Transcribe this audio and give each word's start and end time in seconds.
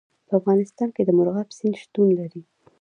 په 0.27 0.33
افغانستان 0.39 0.89
کې 0.95 1.01
د 1.05 1.09
مورغاب 1.17 1.49
سیند 1.57 1.75
شتون 1.83 2.07
لري. 2.19 2.41